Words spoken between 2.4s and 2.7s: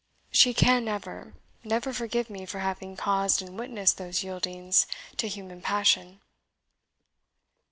for